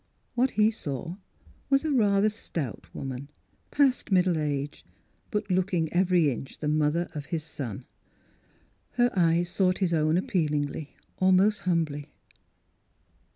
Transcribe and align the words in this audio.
What 0.33 0.49
he 0.57 0.71
saw 0.71 1.17
Avas 1.71 1.85
a 1.85 1.91
rather 1.91 2.27
stout 2.29 2.87
woman, 2.91 3.29
past 3.69 4.11
middle 4.11 4.35
age, 4.39 4.83
but 5.29 5.51
looking 5.51 5.93
every 5.93 6.31
inch 6.31 6.57
the 6.57 6.67
mother 6.67 7.07
of 7.13 7.27
his 7.27 7.43
son. 7.43 7.85
Her 8.93 9.11
eyes 9.15 9.49
sought 9.49 9.77
his 9.77 9.93
own 9.93 10.17
appealingly, 10.17 10.95
almost 11.19 11.59
humbly. 11.69 12.09